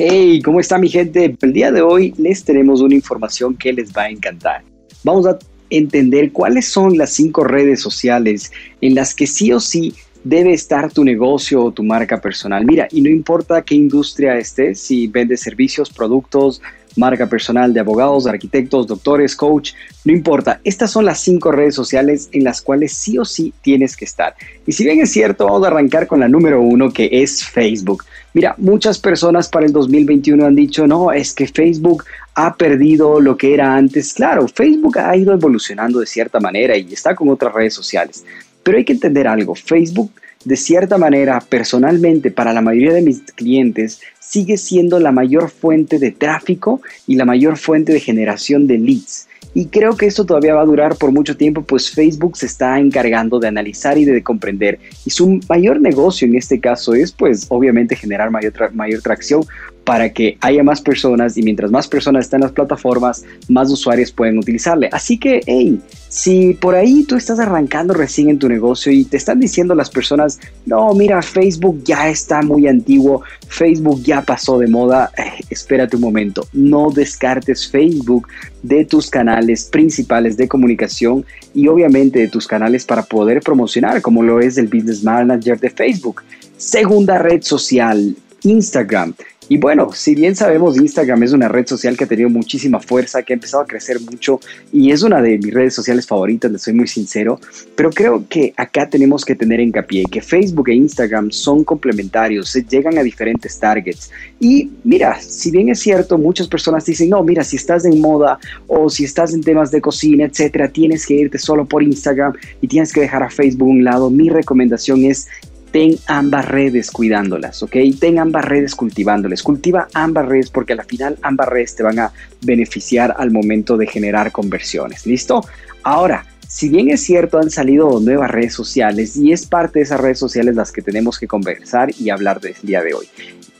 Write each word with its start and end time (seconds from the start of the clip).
Hey, 0.00 0.40
¿cómo 0.44 0.60
está 0.60 0.78
mi 0.78 0.88
gente? 0.88 1.36
El 1.42 1.52
día 1.52 1.72
de 1.72 1.82
hoy 1.82 2.14
les 2.18 2.44
tenemos 2.44 2.82
una 2.82 2.94
información 2.94 3.56
que 3.56 3.72
les 3.72 3.92
va 3.92 4.02
a 4.02 4.10
encantar. 4.10 4.62
Vamos 5.02 5.26
a 5.26 5.36
entender 5.70 6.30
cuáles 6.30 6.68
son 6.68 6.96
las 6.96 7.10
cinco 7.10 7.42
redes 7.42 7.80
sociales 7.80 8.52
en 8.80 8.94
las 8.94 9.12
que 9.12 9.26
sí 9.26 9.52
o 9.52 9.58
sí 9.58 9.92
debe 10.22 10.52
estar 10.52 10.92
tu 10.92 11.02
negocio 11.02 11.64
o 11.64 11.72
tu 11.72 11.82
marca 11.82 12.20
personal. 12.20 12.64
Mira, 12.64 12.86
y 12.92 13.00
no 13.00 13.10
importa 13.10 13.62
qué 13.62 13.74
industria 13.74 14.38
estés, 14.38 14.78
si 14.78 15.08
vendes 15.08 15.40
servicios, 15.40 15.90
productos, 15.90 16.62
marca 16.96 17.26
personal 17.26 17.72
de 17.72 17.80
abogados, 17.80 18.26
arquitectos, 18.26 18.86
doctores, 18.86 19.36
coach, 19.36 19.72
no 20.04 20.12
importa. 20.12 20.60
Estas 20.64 20.90
son 20.90 21.04
las 21.04 21.20
cinco 21.20 21.52
redes 21.52 21.74
sociales 21.74 22.28
en 22.32 22.44
las 22.44 22.62
cuales 22.62 22.92
sí 22.92 23.18
o 23.18 23.24
sí 23.24 23.52
tienes 23.62 23.96
que 23.96 24.04
estar. 24.04 24.34
Y 24.66 24.72
si 24.72 24.84
bien 24.84 25.00
es 25.00 25.12
cierto, 25.12 25.46
vamos 25.46 25.64
a 25.64 25.68
arrancar 25.68 26.06
con 26.06 26.20
la 26.20 26.28
número 26.28 26.60
uno, 26.60 26.92
que 26.92 27.08
es 27.10 27.44
Facebook. 27.44 28.04
Mira, 28.34 28.54
muchas 28.58 28.98
personas 28.98 29.48
para 29.48 29.66
el 29.66 29.72
2021 29.72 30.46
han 30.46 30.54
dicho, 30.54 30.86
no, 30.86 31.12
es 31.12 31.32
que 31.32 31.46
Facebook 31.46 32.04
ha 32.34 32.54
perdido 32.54 33.20
lo 33.20 33.36
que 33.36 33.54
era 33.54 33.74
antes. 33.74 34.12
Claro, 34.12 34.46
Facebook 34.46 34.98
ha 34.98 35.16
ido 35.16 35.32
evolucionando 35.32 36.00
de 36.00 36.06
cierta 36.06 36.38
manera 36.40 36.76
y 36.76 36.92
está 36.92 37.14
con 37.14 37.28
otras 37.30 37.52
redes 37.52 37.74
sociales. 37.74 38.24
Pero 38.62 38.78
hay 38.78 38.84
que 38.84 38.92
entender 38.92 39.26
algo, 39.26 39.54
Facebook 39.54 40.12
de 40.44 40.56
cierta 40.56 40.98
manera, 40.98 41.40
personalmente, 41.40 42.30
para 42.30 42.52
la 42.52 42.60
mayoría 42.60 42.92
de 42.92 43.02
mis 43.02 43.20
clientes, 43.34 44.00
sigue 44.20 44.56
siendo 44.56 45.00
la 45.00 45.12
mayor 45.12 45.50
fuente 45.50 45.98
de 45.98 46.10
tráfico 46.10 46.80
y 47.06 47.16
la 47.16 47.24
mayor 47.24 47.56
fuente 47.56 47.92
de 47.92 48.00
generación 48.00 48.66
de 48.66 48.78
leads. 48.78 49.28
Y 49.54 49.66
creo 49.66 49.96
que 49.96 50.06
esto 50.06 50.24
todavía 50.26 50.54
va 50.54 50.62
a 50.62 50.66
durar 50.66 50.96
por 50.96 51.10
mucho 51.10 51.36
tiempo, 51.36 51.62
pues 51.62 51.90
Facebook 51.90 52.36
se 52.36 52.46
está 52.46 52.78
encargando 52.78 53.38
de 53.40 53.48
analizar 53.48 53.96
y 53.98 54.04
de 54.04 54.22
comprender. 54.22 54.78
Y 55.04 55.10
su 55.10 55.40
mayor 55.48 55.80
negocio 55.80 56.28
en 56.28 56.36
este 56.36 56.60
caso 56.60 56.94
es, 56.94 57.12
pues, 57.12 57.46
obviamente 57.48 57.96
generar 57.96 58.30
mayor, 58.30 58.52
mayor 58.74 59.00
tracción 59.00 59.44
para 59.88 60.12
que 60.12 60.36
haya 60.42 60.62
más 60.62 60.82
personas 60.82 61.38
y 61.38 61.42
mientras 61.42 61.70
más 61.70 61.88
personas 61.88 62.26
están 62.26 62.42
en 62.42 62.48
las 62.48 62.52
plataformas, 62.52 63.24
más 63.48 63.70
usuarios 63.70 64.12
pueden 64.12 64.36
utilizarle. 64.36 64.90
Así 64.92 65.16
que, 65.16 65.40
hey, 65.46 65.80
si 66.10 66.52
por 66.52 66.74
ahí 66.74 67.04
tú 67.04 67.16
estás 67.16 67.38
arrancando 67.38 67.94
recién 67.94 68.28
en 68.28 68.38
tu 68.38 68.50
negocio 68.50 68.92
y 68.92 69.06
te 69.06 69.16
están 69.16 69.40
diciendo 69.40 69.74
las 69.74 69.88
personas, 69.88 70.40
no, 70.66 70.92
mira, 70.92 71.22
Facebook 71.22 71.82
ya 71.84 72.10
está 72.10 72.42
muy 72.42 72.68
antiguo, 72.68 73.22
Facebook 73.48 74.02
ya 74.02 74.20
pasó 74.20 74.58
de 74.58 74.66
moda, 74.66 75.10
eh, 75.16 75.42
espérate 75.48 75.96
un 75.96 76.02
momento, 76.02 76.46
no 76.52 76.90
descartes 76.90 77.66
Facebook 77.66 78.28
de 78.62 78.84
tus 78.84 79.08
canales 79.08 79.64
principales 79.64 80.36
de 80.36 80.48
comunicación 80.48 81.24
y 81.54 81.66
obviamente 81.66 82.18
de 82.18 82.28
tus 82.28 82.46
canales 82.46 82.84
para 82.84 83.04
poder 83.04 83.40
promocionar, 83.40 84.02
como 84.02 84.22
lo 84.22 84.40
es 84.40 84.58
el 84.58 84.66
Business 84.66 85.02
Manager 85.02 85.58
de 85.58 85.70
Facebook. 85.70 86.24
Segunda 86.58 87.16
red 87.16 87.40
social, 87.40 88.14
Instagram. 88.42 89.14
Y 89.48 89.56
bueno, 89.56 89.90
si 89.92 90.14
bien 90.14 90.36
sabemos, 90.36 90.76
Instagram 90.76 91.22
es 91.22 91.32
una 91.32 91.48
red 91.48 91.66
social 91.66 91.96
que 91.96 92.04
ha 92.04 92.06
tenido 92.06 92.28
muchísima 92.28 92.80
fuerza, 92.80 93.22
que 93.22 93.32
ha 93.32 93.34
empezado 93.36 93.62
a 93.62 93.66
crecer 93.66 93.98
mucho 94.00 94.40
y 94.72 94.90
es 94.90 95.02
una 95.02 95.22
de 95.22 95.38
mis 95.38 95.54
redes 95.54 95.74
sociales 95.74 96.06
favoritas, 96.06 96.50
les 96.52 96.62
soy 96.62 96.74
muy 96.74 96.86
sincero, 96.86 97.40
pero 97.74 97.90
creo 97.90 98.24
que 98.28 98.52
acá 98.56 98.88
tenemos 98.88 99.24
que 99.24 99.34
tener 99.34 99.60
hincapié 99.60 100.04
que 100.04 100.20
Facebook 100.20 100.68
e 100.68 100.74
Instagram 100.74 101.30
son 101.30 101.64
complementarios, 101.64 102.50
se 102.50 102.62
llegan 102.62 102.98
a 102.98 103.02
diferentes 103.02 103.58
targets. 103.58 104.10
Y 104.38 104.70
mira, 104.84 105.18
si 105.20 105.50
bien 105.50 105.70
es 105.70 105.80
cierto, 105.80 106.18
muchas 106.18 106.46
personas 106.46 106.84
dicen, 106.84 107.10
no, 107.10 107.22
mira, 107.22 107.42
si 107.42 107.56
estás 107.56 107.84
en 107.86 108.00
moda 108.00 108.38
o 108.66 108.90
si 108.90 109.04
estás 109.04 109.32
en 109.32 109.42
temas 109.42 109.70
de 109.70 109.80
cocina, 109.80 110.26
etcétera, 110.26 110.68
tienes 110.68 111.06
que 111.06 111.14
irte 111.14 111.38
solo 111.38 111.64
por 111.64 111.82
Instagram 111.82 112.34
y 112.60 112.68
tienes 112.68 112.92
que 112.92 113.00
dejar 113.00 113.22
a 113.22 113.30
Facebook 113.30 113.68
a 113.68 113.72
un 113.72 113.84
lado. 113.84 114.10
Mi 114.10 114.28
recomendación 114.28 115.04
es 115.04 115.26
ten 115.70 115.96
ambas 116.06 116.46
redes 116.46 116.90
cuidándolas, 116.90 117.62
¿ok? 117.62 117.76
Ten 118.00 118.18
ambas 118.18 118.44
redes 118.44 118.74
cultivándolas. 118.74 119.42
Cultiva 119.42 119.88
ambas 119.94 120.26
redes 120.26 120.50
porque 120.50 120.72
al 120.72 120.84
final 120.84 121.18
ambas 121.22 121.48
redes 121.48 121.74
te 121.76 121.82
van 121.82 121.98
a 121.98 122.12
beneficiar 122.42 123.14
al 123.18 123.30
momento 123.30 123.76
de 123.76 123.86
generar 123.86 124.32
conversiones. 124.32 125.06
¿Listo? 125.06 125.44
Ahora, 125.82 126.26
si 126.48 126.68
bien 126.70 126.90
es 126.90 127.02
cierto, 127.02 127.38
han 127.38 127.50
salido 127.50 128.00
nuevas 128.00 128.30
redes 128.30 128.54
sociales 128.54 129.16
y 129.16 129.32
es 129.32 129.46
parte 129.46 129.80
de 129.80 129.84
esas 129.84 130.00
redes 130.00 130.18
sociales 130.18 130.54
las 130.56 130.72
que 130.72 130.80
tenemos 130.80 131.18
que 131.18 131.26
conversar 131.26 131.90
y 131.98 132.10
hablar 132.10 132.40
del 132.40 132.54
día 132.62 132.82
de 132.82 132.94
hoy. 132.94 133.06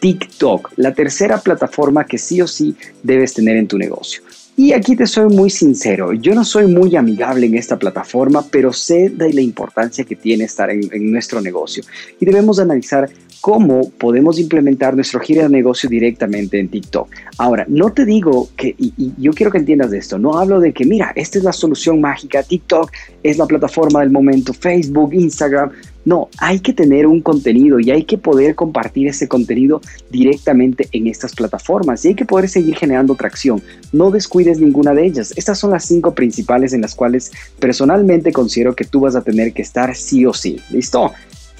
TikTok, 0.00 0.72
la 0.76 0.94
tercera 0.94 1.38
plataforma 1.38 2.04
que 2.04 2.18
sí 2.18 2.40
o 2.40 2.46
sí 2.46 2.76
debes 3.02 3.34
tener 3.34 3.56
en 3.56 3.66
tu 3.66 3.78
negocio. 3.78 4.22
Y 4.58 4.72
aquí 4.72 4.96
te 4.96 5.06
soy 5.06 5.32
muy 5.32 5.50
sincero, 5.50 6.12
yo 6.12 6.34
no 6.34 6.44
soy 6.44 6.66
muy 6.66 6.96
amigable 6.96 7.46
en 7.46 7.54
esta 7.54 7.78
plataforma, 7.78 8.44
pero 8.50 8.72
sé 8.72 9.08
de 9.08 9.32
la 9.32 9.40
importancia 9.40 10.04
que 10.04 10.16
tiene 10.16 10.44
estar 10.44 10.68
en, 10.68 11.12
nuestro 11.12 11.40
negocio 11.40 11.84
y 12.18 12.26
debemos 12.26 12.58
analizar 12.58 13.08
cómo 13.40 13.88
podemos 13.90 14.40
implementar 14.40 14.96
nuestro 14.96 15.20
giro 15.20 15.42
de 15.42 15.48
negocio 15.48 15.88
directamente 15.88 16.58
en 16.58 16.68
TikTok. 16.68 17.08
Ahora, 17.38 17.66
no 17.68 17.92
te 17.92 18.04
digo 18.04 18.48
que, 18.56 18.74
y, 18.76 18.92
y, 18.96 19.12
yo 19.16 19.32
quiero 19.32 19.52
que 19.52 19.58
entiendas 19.58 19.92
esto, 19.92 20.18
no 20.18 20.36
hablo 20.36 20.58
de 20.58 20.72
que, 20.72 20.84
mira, 20.84 21.12
esta 21.14 21.38
es 21.38 21.44
la 21.44 21.52
solución 21.52 22.00
mágica, 22.00 22.42
TikTok 22.42 22.90
es 23.22 23.38
la 23.38 23.46
plataforma 23.46 24.00
del 24.00 24.10
momento, 24.10 24.52
Facebook, 24.52 25.14
Instagram, 25.14 25.70
no, 26.08 26.30
hay 26.38 26.60
que 26.60 26.72
tener 26.72 27.06
un 27.06 27.20
contenido 27.20 27.78
y 27.78 27.90
hay 27.90 28.04
que 28.04 28.16
poder 28.16 28.54
compartir 28.54 29.08
ese 29.08 29.28
contenido 29.28 29.82
directamente 30.08 30.88
en 30.92 31.06
estas 31.06 31.34
plataformas 31.34 32.02
y 32.02 32.08
hay 32.08 32.14
que 32.14 32.24
poder 32.24 32.48
seguir 32.48 32.76
generando 32.76 33.14
tracción. 33.14 33.62
No 33.92 34.10
descuides 34.10 34.58
ninguna 34.58 34.94
de 34.94 35.04
ellas. 35.04 35.34
Estas 35.36 35.58
son 35.58 35.70
las 35.70 35.84
cinco 35.84 36.14
principales 36.14 36.72
en 36.72 36.80
las 36.80 36.94
cuales 36.94 37.30
personalmente 37.58 38.32
considero 38.32 38.74
que 38.74 38.86
tú 38.86 39.00
vas 39.00 39.16
a 39.16 39.20
tener 39.20 39.52
que 39.52 39.60
estar 39.60 39.94
sí 39.94 40.24
o 40.24 40.32
sí. 40.32 40.58
¿Listo? 40.70 41.12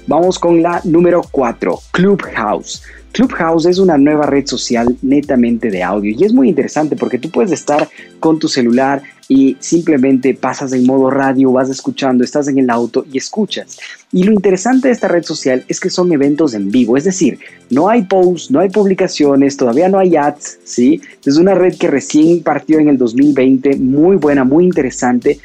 Vamos 0.08 0.38
con 0.38 0.62
la 0.62 0.80
número 0.84 1.20
4, 1.30 1.80
Clubhouse. 1.91 2.82
Clubhouse 3.12 3.66
es 3.66 3.78
una 3.78 3.98
nueva 3.98 4.24
red 4.24 4.46
social 4.46 4.96
netamente 5.02 5.70
de 5.70 5.82
audio 5.82 6.16
y 6.19 6.24
es 6.24 6.32
muy 6.32 6.48
interesante 6.48 6.96
porque 6.96 7.19
tú 7.19 7.30
puedes 7.30 7.52
estar 7.52 7.86
con 8.19 8.38
tu 8.38 8.48
celular 8.48 9.02
y 9.28 9.58
simplemente 9.60 10.32
pasas 10.32 10.72
en 10.72 10.86
modo 10.86 11.10
radio, 11.10 11.52
vas 11.52 11.69
escuchando, 11.69 12.24
estás 12.24 12.48
en 12.48 12.58
el 12.58 12.70
auto 12.70 13.04
y 13.12 13.19
escuchas. 13.19 13.78
Y 14.10 14.22
lo 14.22 14.32
interesante 14.32 14.88
de 14.88 14.94
esta 14.94 15.08
red 15.08 15.24
social 15.24 15.62
es 15.69 15.78
que 15.78 15.91
son 15.91 16.10
eventos 16.10 16.54
en 16.54 16.70
vivo, 16.70 16.96
es 16.96 17.04
decir, 17.04 17.38
no 17.69 17.90
hay 17.90 18.04
posts, 18.04 18.50
no 18.50 18.60
hay 18.60 18.70
publicaciones, 18.70 19.58
todavía 19.58 19.90
no 19.90 19.98
hay 19.98 20.16
ads, 20.16 20.60
¿sí? 20.64 21.02
Es 21.26 21.36
una 21.36 21.54
red 21.54 21.76
que 21.76 21.88
recién 21.88 22.42
partió 22.42 22.78
en 22.78 22.88
el 22.88 22.96
2020, 22.96 23.76
muy 23.76 24.16
buena, 24.16 24.44
muy 24.44 24.64
interesante 24.64 25.38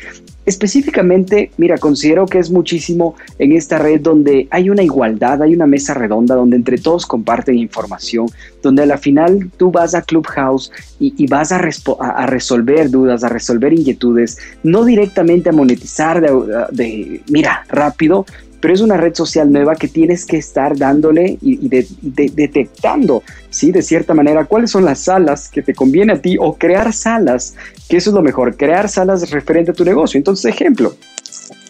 Específicamente, 0.46 1.52
mira, 1.58 1.78
considero 1.78 2.26
que 2.26 2.40
es 2.40 2.52
muchísimo 2.52 3.16
en 3.40 3.54
esta 3.54 3.78
red 3.78 4.02
donde 4.02 4.48
hay 4.52 4.70
una 4.70 4.84
igualdad, 4.84 5.42
hay 5.42 5.54
una 5.54 5.68
mesa 5.68 5.94
redonda 5.94 6.36
donde 6.36 6.58
entre 6.58 6.78
todos 6.78 7.06
comparten 7.06 7.58
información, 7.58 8.28
donde 8.62 8.84
a 8.84 8.86
la 8.86 8.98
final 8.98 9.50
tú 9.56 9.72
vas 9.72 9.96
a 9.96 10.02
Clubhouse 10.02 10.72
y, 11.00 11.28
vas 11.28 11.52
a, 11.54 11.62
a, 12.00 12.26
resolver 12.26 12.90
dudas, 12.90 13.24
a 13.24 13.30
resolver 13.30 13.72
inquietudes, 13.72 14.38
no 14.64 14.84
directamente 14.84 15.50
a 15.50 15.54
monetizar 15.54 16.22
de 16.22 17.22
mira, 17.30 17.66
rápido, 17.70 18.26
pero 18.64 18.74
es 18.74 18.80
una 18.80 18.96
red 18.96 19.14
social 19.14 19.52
nueva 19.52 19.76
que 19.76 19.90
tienes 19.90 20.26
que 20.26 20.38
estar 20.38 20.78
dándole 20.78 21.38
y, 21.42 21.68
detectando, 21.68 23.22
¿sí? 23.50 23.74
De 23.74 23.82
cierta 23.82 24.14
manera, 24.14 24.46
cuáles 24.46 24.72
son 24.72 24.86
las 24.86 25.00
salas 25.00 25.50
que 25.50 25.62
te 25.62 25.74
conviene 25.74 26.14
a 26.14 26.22
ti 26.22 26.38
o 26.40 26.54
crear 26.58 26.94
salas, 26.94 27.56
que 27.90 27.98
eso 27.98 28.12
es 28.12 28.14
lo 28.14 28.22
mejor, 28.22 28.56
crear 28.56 28.88
salas 28.88 29.32
referente 29.32 29.72
a 29.72 29.74
tu 29.74 29.84
negocio. 29.84 30.18
Entonces, 30.18 30.46
ejemplo, 30.46 30.96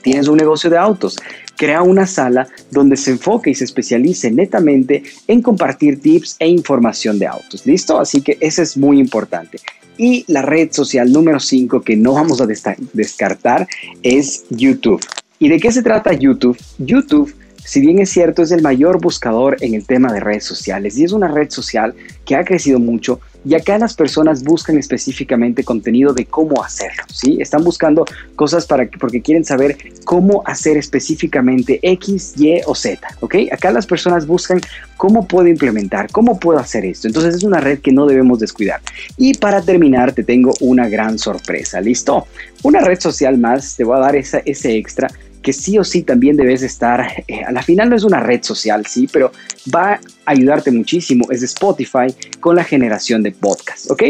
tienes 0.03 0.27
un 0.27 0.37
negocio 0.37 0.69
de 0.69 0.77
autos, 0.77 1.17
crea 1.57 1.81
una 1.81 2.05
sala 2.05 2.47
donde 2.69 2.95
se 2.95 3.09
enfoque 3.09 3.49
y 3.49 3.55
se 3.55 3.63
especialice 3.63 4.29
netamente 4.29 5.01
en 5.27 5.41
compartir 5.41 5.99
tips 5.99 6.35
e 6.37 6.47
información 6.47 7.17
de 7.17 7.25
autos. 7.25 7.65
¿Listo? 7.65 7.99
Así 7.99 8.21
que 8.21 8.37
eso 8.39 8.61
es 8.61 8.77
muy 8.77 8.99
importante. 8.99 9.57
Y 9.97 10.25
la 10.27 10.43
red 10.43 10.71
social 10.71 11.11
número 11.11 11.39
5 11.39 11.81
que 11.81 11.95
no 11.95 12.13
vamos 12.13 12.39
a 12.39 12.45
descartar 12.45 13.67
es 14.03 14.45
YouTube. 14.51 15.01
¿Y 15.43 15.49
de 15.49 15.59
qué 15.59 15.73
se 15.73 15.83
trata 15.83 16.13
YouTube? 16.13 16.57
YouTube, 16.77 17.35
si 17.65 17.81
bien 17.81 17.99
es 17.99 18.11
cierto, 18.11 18.43
es 18.43 18.51
el 18.51 18.61
mayor 18.61 19.01
buscador 19.01 19.57
en 19.59 19.73
el 19.73 19.85
tema 19.85 20.13
de 20.13 20.21
redes 20.21 20.45
sociales 20.45 20.97
y 20.97 21.03
es 21.03 21.11
una 21.11 21.27
red 21.27 21.49
social 21.49 21.93
que 22.23 22.37
ha 22.37 22.45
crecido 22.45 22.79
mucho, 22.79 23.19
Y 23.45 23.55
acá 23.55 23.77
las 23.77 23.93
personas 23.93 24.41
buscan 24.41 24.77
específicamente 24.77 25.65
contenido 25.65 26.13
de 26.13 26.23
cómo 26.23 26.63
hacerlo, 26.63 27.03
¿sí? 27.11 27.39
Están 27.41 27.61
buscando 27.65 28.05
cosas 28.37 28.65
para 28.65 28.89
porque 28.97 29.21
quieren 29.21 29.43
saber 29.43 29.75
cómo 30.05 30.43
hacer 30.45 30.77
específicamente 30.77 31.77
X, 31.81 32.35
Y 32.37 32.61
o 32.65 32.73
Z, 32.73 33.05
¿ok? 33.19 33.35
Acá 33.51 33.71
las 33.71 33.85
personas 33.85 34.25
buscan 34.25 34.61
cómo 34.95 35.27
puedo 35.27 35.49
implementar, 35.49 36.09
cómo 36.09 36.39
puedo 36.39 36.57
hacer 36.57 36.85
esto. 36.85 37.07
Entonces 37.07 37.35
es 37.35 37.43
una 37.43 37.59
red 37.59 37.79
que 37.79 37.91
no 37.91 38.05
debemos 38.05 38.39
descuidar. 38.39 38.79
Y 39.17 39.33
para 39.33 39.61
terminar, 39.61 40.13
te 40.13 40.23
tengo 40.23 40.53
una 40.61 40.87
gran 40.87 41.19
sorpresa, 41.19 41.81
¿listo? 41.81 42.27
Una 42.63 42.79
red 42.79 43.01
social 43.01 43.37
más, 43.37 43.75
te 43.75 43.83
voy 43.83 43.97
a 43.97 43.99
dar 43.99 44.15
esa, 44.15 44.37
ese 44.45 44.77
extra 44.77 45.09
que 45.43 45.53
sí 45.53 45.77
o 45.77 45.83
sí 45.83 46.01
también 46.01 46.37
debes 46.37 46.63
estar, 46.63 47.23
eh, 47.27 47.43
a 47.43 47.51
la 47.51 47.61
final 47.61 47.89
no 47.89 47.95
es 47.95 48.03
una 48.03 48.19
red 48.19 48.41
social, 48.41 48.85
sí, 48.87 49.07
pero 49.11 49.31
va 49.73 49.93
a 49.93 49.99
ayudarte 50.25 50.71
muchísimo, 50.71 51.29
es 51.29 51.43
Spotify 51.43 52.07
con 52.39 52.55
la 52.55 52.63
generación 52.63 53.21
de 53.21 53.31
podcast, 53.31 53.91
¿ok? 53.91 54.03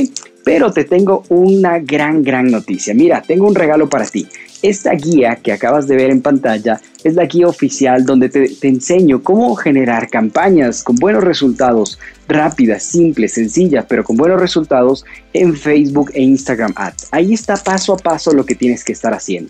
Pero 0.46 0.72
te 0.72 0.84
tengo 0.84 1.24
una 1.30 1.80
gran, 1.80 2.22
gran 2.22 2.52
noticia. 2.52 2.94
Mira, 2.94 3.22
tengo 3.22 3.48
un 3.48 3.56
regalo 3.56 3.90
para 3.90 4.06
ti. 4.06 4.28
Esta 4.62 4.92
guía 4.92 5.38
que 5.38 5.52
acabas 5.52 5.88
de 5.88 5.96
ver 5.96 6.10
en 6.10 6.22
pantalla 6.22 6.80
es 7.04 7.16
la 7.16 7.26
guía 7.26 7.48
oficial 7.48 8.06
donde 8.06 8.30
te, 8.30 8.48
te, 8.48 8.68
enseño 8.68 9.22
cómo 9.22 9.56
generar 9.56 10.10
campañas 10.10 10.84
con 10.84 10.96
buenos 10.96 11.24
resultados, 11.24 12.00
rápidas, 12.28 12.84
simples, 12.84 13.34
sencillas, 13.34 13.86
pero 13.90 14.04
con 14.04 14.16
buenos 14.16 14.40
resultados 14.40 15.06
en 15.34 15.56
Facebook 15.56 16.12
e 16.14 16.22
Instagram 16.22 16.74
Ads. 16.76 17.10
Ahí 17.12 17.34
está 17.34 17.56
paso 17.58 17.94
a 17.94 17.98
paso 17.98 18.32
lo 18.32 18.46
que 18.46 18.56
tienes 18.56 18.84
que 18.84 18.94
estar 18.94 19.14
haciendo. 19.14 19.50